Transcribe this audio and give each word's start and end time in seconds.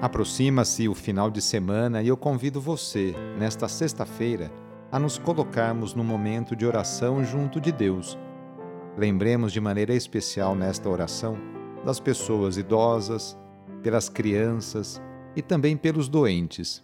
Aproxima-se 0.00 0.88
o 0.88 0.94
final 0.94 1.28
de 1.28 1.42
semana 1.42 2.00
e 2.00 2.06
eu 2.06 2.16
convido 2.16 2.60
você, 2.60 3.16
nesta 3.36 3.66
sexta-feira, 3.66 4.48
a 4.92 4.98
nos 4.98 5.18
colocarmos 5.18 5.92
no 5.92 6.04
momento 6.04 6.54
de 6.54 6.64
oração 6.64 7.24
junto 7.24 7.60
de 7.60 7.72
Deus. 7.72 8.16
Lembremos 8.96 9.52
de 9.52 9.60
maneira 9.60 9.92
especial 9.92 10.54
nesta 10.54 10.88
oração 10.88 11.36
das 11.84 11.98
pessoas 11.98 12.56
idosas, 12.56 13.36
pelas 13.82 14.08
crianças 14.08 15.02
e 15.34 15.42
também 15.42 15.76
pelos 15.76 16.08
doentes. 16.08 16.80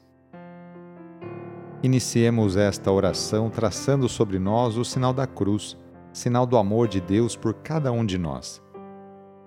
Iniciemos 1.84 2.56
esta 2.56 2.90
oração 2.90 3.48
traçando 3.48 4.08
sobre 4.08 4.40
nós 4.40 4.76
o 4.76 4.84
sinal 4.84 5.12
da 5.12 5.26
cruz, 5.26 5.76
sinal 6.12 6.46
do 6.46 6.56
amor 6.56 6.88
de 6.88 7.00
Deus 7.00 7.36
por 7.36 7.54
cada 7.54 7.92
um 7.92 8.04
de 8.04 8.18
nós. 8.18 8.63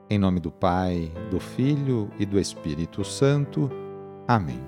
Em 0.10 0.18
nome 0.18 0.40
do 0.40 0.50
Pai, 0.50 1.12
do 1.30 1.38
Filho 1.38 2.10
e 2.18 2.26
do 2.26 2.40
Espírito 2.40 3.04
Santo. 3.04 3.70
Amém. 4.26 4.62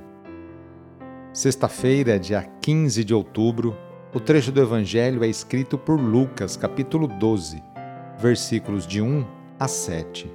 Sexta-feira, 1.32 2.20
dia 2.20 2.44
15 2.62 3.06
de 3.06 3.14
outubro, 3.14 3.74
o 4.14 4.20
trecho 4.20 4.52
do 4.52 4.60
Evangelho 4.60 5.24
é 5.24 5.30
escrito 5.30 5.78
por 5.78 5.98
Lucas, 5.98 6.58
capítulo 6.58 7.08
12, 7.08 7.64
versículos 8.18 8.86
de 8.86 9.02
1 9.02 9.26
a 9.58 9.66
7. 9.66 10.30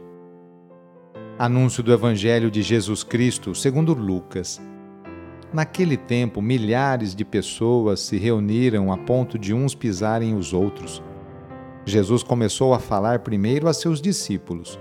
Anúncio 1.38 1.82
do 1.82 1.92
Evangelho 1.92 2.50
de 2.50 2.62
Jesus 2.62 3.04
Cristo 3.04 3.54
segundo 3.54 3.92
Lucas. 3.92 4.58
Naquele 5.52 5.98
tempo, 5.98 6.40
milhares 6.40 7.14
de 7.14 7.26
pessoas 7.26 8.00
se 8.00 8.16
reuniram 8.16 8.90
a 8.90 8.96
ponto 8.96 9.38
de 9.38 9.52
uns 9.52 9.74
pisarem 9.74 10.34
os 10.34 10.54
outros. 10.54 11.02
Jesus 11.84 12.22
começou 12.22 12.72
a 12.72 12.78
falar 12.78 13.18
primeiro 13.18 13.68
a 13.68 13.74
seus 13.74 14.00
discípulos 14.00 14.78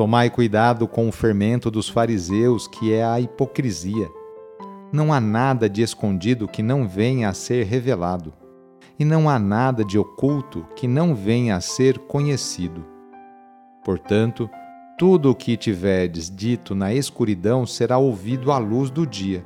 Tomai 0.00 0.30
cuidado 0.30 0.88
com 0.88 1.06
o 1.10 1.12
fermento 1.12 1.70
dos 1.70 1.86
fariseus, 1.86 2.66
que 2.66 2.90
é 2.90 3.04
a 3.04 3.20
hipocrisia. 3.20 4.10
Não 4.90 5.12
há 5.12 5.20
nada 5.20 5.68
de 5.68 5.82
escondido 5.82 6.48
que 6.48 6.62
não 6.62 6.88
venha 6.88 7.28
a 7.28 7.34
ser 7.34 7.66
revelado, 7.66 8.32
e 8.98 9.04
não 9.04 9.28
há 9.28 9.38
nada 9.38 9.84
de 9.84 9.98
oculto 9.98 10.66
que 10.74 10.88
não 10.88 11.14
venha 11.14 11.54
a 11.54 11.60
ser 11.60 11.98
conhecido. 11.98 12.82
Portanto, 13.84 14.48
tudo 14.98 15.32
o 15.32 15.34
que 15.34 15.54
tiverdes 15.54 16.34
dito 16.34 16.74
na 16.74 16.94
escuridão 16.94 17.66
será 17.66 17.98
ouvido 17.98 18.50
à 18.50 18.56
luz 18.56 18.90
do 18.90 19.06
dia, 19.06 19.44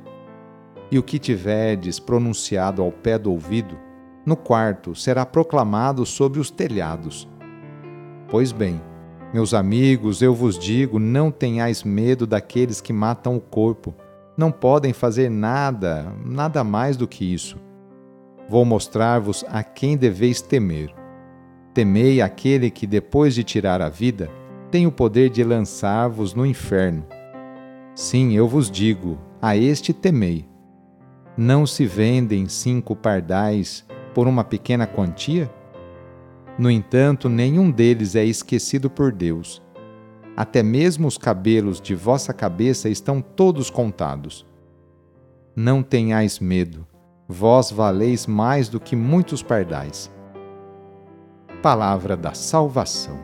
e 0.89 0.97
o 0.97 1.03
que 1.03 1.19
tiverdes 1.19 1.99
pronunciado 1.99 2.81
ao 2.81 2.93
pé 2.93 3.19
do 3.19 3.29
ouvido, 3.29 3.77
no 4.25 4.37
quarto 4.37 4.95
será 4.95 5.25
proclamado 5.25 6.05
sobre 6.05 6.39
os 6.39 6.49
telhados. 6.49 7.27
Pois 8.29 8.53
bem, 8.53 8.79
meus 9.35 9.53
amigos, 9.53 10.21
eu 10.21 10.33
vos 10.33 10.57
digo: 10.57 10.97
não 10.97 11.29
tenhais 11.29 11.83
medo 11.83 12.25
daqueles 12.25 12.79
que 12.79 12.93
matam 12.93 13.35
o 13.35 13.41
corpo. 13.41 13.93
Não 14.37 14.49
podem 14.49 14.93
fazer 14.93 15.29
nada, 15.29 16.09
nada 16.25 16.63
mais 16.63 16.95
do 16.95 17.05
que 17.05 17.33
isso. 17.33 17.57
Vou 18.47 18.63
mostrar-vos 18.63 19.43
a 19.49 19.61
quem 19.61 19.97
deveis 19.97 20.41
temer. 20.41 20.95
Temei 21.73 22.21
aquele 22.21 22.71
que, 22.71 22.87
depois 22.87 23.35
de 23.35 23.43
tirar 23.43 23.81
a 23.81 23.89
vida, 23.89 24.31
tem 24.71 24.87
o 24.87 24.91
poder 24.91 25.29
de 25.29 25.43
lançar-vos 25.43 26.33
no 26.33 26.45
inferno. 26.45 27.05
Sim, 27.93 28.37
eu 28.37 28.47
vos 28.47 28.71
digo: 28.71 29.17
a 29.41 29.57
este 29.57 29.91
temei. 29.91 30.47
Não 31.35 31.67
se 31.67 31.85
vendem 31.85 32.47
cinco 32.47 32.95
pardais 32.95 33.85
por 34.13 34.29
uma 34.29 34.45
pequena 34.45 34.87
quantia? 34.87 35.51
No 36.57 36.71
entanto, 36.71 37.27
nenhum 37.27 37.69
deles 37.69 38.15
é 38.15 38.23
esquecido 38.23 38.89
por 38.89 39.11
Deus. 39.11 39.61
Até 40.37 40.63
mesmo 40.63 41.07
os 41.07 41.17
cabelos 41.17 41.81
de 41.81 41.93
vossa 41.93 42.33
cabeça 42.33 42.87
estão 42.87 43.21
todos 43.21 43.69
contados. 43.69 44.45
Não 45.53 45.83
tenhais 45.83 46.39
medo, 46.39 46.87
vós 47.27 47.71
valeis 47.71 48.25
mais 48.25 48.69
do 48.69 48.79
que 48.79 48.95
muitos 48.95 49.43
pardais. 49.43 50.11
Palavra 51.61 52.15
da 52.15 52.33
Salvação. 52.33 53.19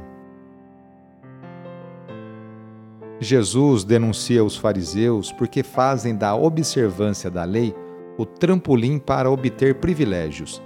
Jesus 3.19 3.83
denuncia 3.83 4.43
os 4.43 4.57
fariseus 4.57 5.31
porque 5.31 5.63
fazem 5.63 6.15
da 6.15 6.35
observância 6.35 7.29
da 7.29 7.43
lei 7.43 7.73
o 8.17 8.25
trampolim 8.25 8.97
para 8.97 9.29
obter 9.29 9.75
privilégios 9.75 10.61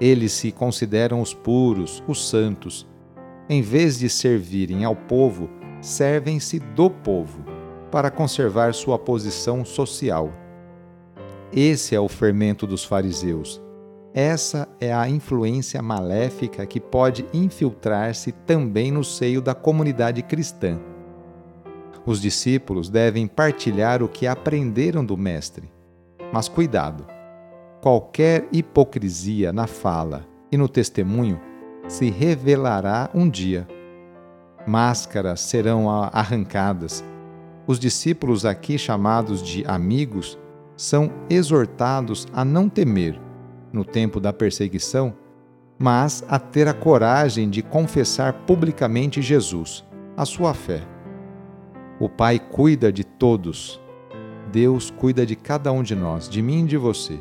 eles 0.00 0.32
se 0.32 0.52
consideram 0.52 1.20
os 1.20 1.32
puros, 1.32 2.02
os 2.06 2.28
santos. 2.28 2.86
Em 3.48 3.62
vez 3.62 3.98
de 3.98 4.08
servirem 4.08 4.84
ao 4.84 4.94
povo, 4.94 5.48
servem-se 5.80 6.58
do 6.58 6.90
povo, 6.90 7.44
para 7.90 8.10
conservar 8.10 8.74
sua 8.74 8.98
posição 8.98 9.64
social. 9.64 10.32
Esse 11.52 11.94
é 11.94 12.00
o 12.00 12.08
fermento 12.08 12.66
dos 12.66 12.84
fariseus. 12.84 13.62
Essa 14.12 14.66
é 14.80 14.92
a 14.92 15.08
influência 15.08 15.80
maléfica 15.80 16.66
que 16.66 16.80
pode 16.80 17.26
infiltrar-se 17.32 18.32
também 18.32 18.90
no 18.90 19.04
seio 19.04 19.40
da 19.40 19.54
comunidade 19.54 20.22
cristã. 20.22 20.80
Os 22.04 22.20
discípulos 22.20 22.88
devem 22.88 23.26
partilhar 23.26 24.02
o 24.02 24.08
que 24.08 24.26
aprenderam 24.26 25.04
do 25.04 25.16
Mestre. 25.16 25.70
Mas 26.32 26.48
cuidado! 26.48 27.15
Qualquer 27.86 28.48
hipocrisia 28.50 29.52
na 29.52 29.68
fala 29.68 30.26
e 30.50 30.56
no 30.56 30.68
testemunho 30.68 31.40
se 31.86 32.10
revelará 32.10 33.08
um 33.14 33.30
dia. 33.30 33.64
Máscaras 34.66 35.40
serão 35.40 35.88
arrancadas. 35.88 37.04
Os 37.64 37.78
discípulos 37.78 38.44
aqui 38.44 38.76
chamados 38.76 39.40
de 39.40 39.64
amigos 39.66 40.36
são 40.76 41.12
exortados 41.30 42.26
a 42.32 42.44
não 42.44 42.68
temer 42.68 43.20
no 43.72 43.84
tempo 43.84 44.18
da 44.18 44.32
perseguição, 44.32 45.14
mas 45.78 46.24
a 46.28 46.40
ter 46.40 46.66
a 46.66 46.74
coragem 46.74 47.48
de 47.48 47.62
confessar 47.62 48.32
publicamente 48.32 49.22
Jesus, 49.22 49.84
a 50.16 50.24
sua 50.24 50.54
fé. 50.54 50.82
O 52.00 52.08
Pai 52.08 52.40
cuida 52.40 52.92
de 52.92 53.04
todos. 53.04 53.80
Deus 54.50 54.90
cuida 54.90 55.24
de 55.24 55.36
cada 55.36 55.70
um 55.70 55.84
de 55.84 55.94
nós, 55.94 56.28
de 56.28 56.42
mim 56.42 56.64
e 56.64 56.66
de 56.66 56.76
você 56.76 57.16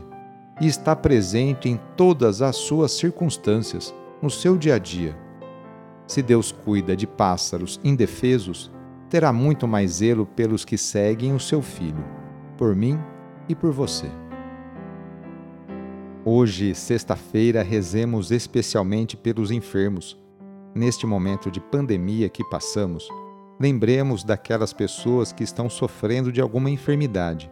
e 0.60 0.68
está 0.68 0.96
presente 0.96 1.70
em 1.70 1.80
todas 1.98 2.42
as 2.42 2.56
suas 2.56 2.92
circunstâncias, 2.92 3.94
no 4.22 4.30
seu 4.30 4.58
dia 4.58 4.76
a 4.76 4.80
dia. 4.80 5.18
Se 6.08 6.22
Deus 6.22 6.52
cuida 6.52 6.96
de 6.96 7.06
pássaros 7.06 7.80
indefesos, 7.84 8.72
terá 9.10 9.34
muito 9.34 9.68
mais 9.68 9.92
zelo 9.92 10.26
pelos 10.26 10.64
que 10.64 10.78
seguem 10.78 11.34
o 11.34 11.40
seu 11.40 11.62
filho, 11.62 12.04
por 12.58 12.76
mim 12.76 13.00
e 13.50 13.56
por 13.56 13.72
você. 13.72 14.10
Hoje, 16.24 16.74
sexta-feira, 16.74 17.62
rezemos 17.62 18.32
especialmente 18.32 19.16
pelos 19.16 19.52
enfermos. 19.52 20.20
Neste 20.74 21.06
momento 21.06 21.52
de 21.52 21.60
pandemia 21.60 22.30
que 22.30 22.44
passamos, 22.50 23.08
lembremos 23.60 24.24
daquelas 24.24 24.74
pessoas 24.74 25.32
que 25.32 25.44
estão 25.44 25.70
sofrendo 25.70 26.32
de 26.32 26.42
alguma 26.42 26.70
enfermidade, 26.70 27.52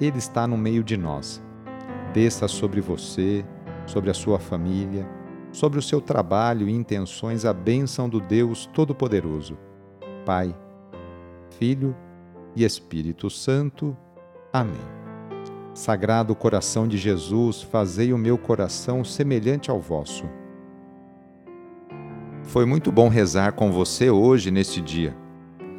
Ele 0.00 0.18
está 0.18 0.46
no 0.46 0.56
meio 0.56 0.82
de 0.82 0.96
nós. 0.96 1.42
Desça 2.12 2.48
sobre 2.48 2.80
você, 2.80 3.44
sobre 3.86 4.10
a 4.10 4.14
sua 4.14 4.38
família, 4.38 5.08
sobre 5.52 5.78
o 5.78 5.82
seu 5.82 6.00
trabalho 6.00 6.68
e 6.68 6.72
intenções 6.72 7.44
a 7.44 7.52
bênção 7.52 8.08
do 8.08 8.20
Deus 8.20 8.66
Todo-Poderoso. 8.66 9.56
Pai, 10.26 10.54
Filho 11.58 11.94
e 12.56 12.64
Espírito 12.64 13.30
Santo. 13.30 13.96
Amém. 14.52 14.80
Sagrado 15.72 16.34
coração 16.34 16.86
de 16.86 16.96
Jesus, 16.96 17.62
fazei 17.62 18.12
o 18.12 18.18
meu 18.18 18.38
coração 18.38 19.04
semelhante 19.04 19.70
ao 19.70 19.80
vosso. 19.80 20.24
Foi 22.44 22.64
muito 22.64 22.92
bom 22.92 23.08
rezar 23.08 23.52
com 23.52 23.72
você 23.72 24.10
hoje 24.10 24.50
neste 24.50 24.80
dia. 24.80 25.16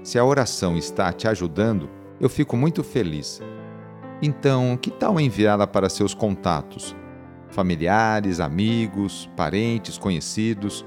Se 0.03 0.19
a 0.19 0.25
oração 0.25 0.77
está 0.77 1.13
te 1.13 1.27
ajudando, 1.27 1.89
eu 2.19 2.29
fico 2.29 2.57
muito 2.57 2.83
feliz. 2.83 3.41
Então, 4.25 4.75
que 4.75 4.89
tal 4.89 5.19
enviá-la 5.19 5.67
para 5.67 5.87
seus 5.87 6.15
contatos, 6.15 6.95
familiares, 7.47 8.39
amigos, 8.39 9.29
parentes, 9.37 9.99
conhecidos? 9.99 10.83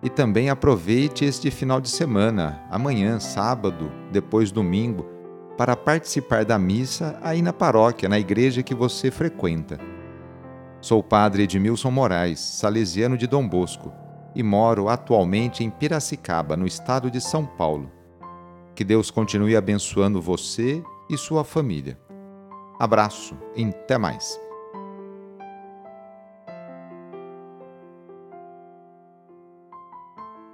E 0.00 0.08
também 0.08 0.50
aproveite 0.50 1.24
este 1.24 1.50
final 1.50 1.80
de 1.80 1.88
semana, 1.88 2.62
amanhã, 2.70 3.18
sábado, 3.18 3.90
depois 4.12 4.52
domingo, 4.52 5.04
para 5.58 5.74
participar 5.74 6.44
da 6.44 6.60
missa 6.60 7.18
aí 7.20 7.42
na 7.42 7.52
paróquia, 7.52 8.08
na 8.08 8.20
igreja 8.20 8.62
que 8.62 8.72
você 8.72 9.10
frequenta. 9.10 9.76
Sou 10.80 11.00
o 11.00 11.02
padre 11.02 11.42
Edmilson 11.42 11.90
Moraes, 11.90 12.38
salesiano 12.38 13.18
de 13.18 13.26
Dom 13.26 13.48
Bosco 13.48 13.92
e 14.32 14.44
moro 14.44 14.88
atualmente 14.88 15.64
em 15.64 15.70
Piracicaba, 15.70 16.56
no 16.56 16.68
estado 16.68 17.10
de 17.10 17.20
São 17.20 17.44
Paulo. 17.44 17.90
Que 18.76 18.84
Deus 18.84 19.10
continue 19.10 19.56
abençoando 19.56 20.22
você 20.22 20.80
e 21.10 21.18
sua 21.18 21.42
família. 21.42 21.98
Abraço 22.80 23.36
e 23.54 23.62
até 23.62 23.98
mais. 23.98 24.40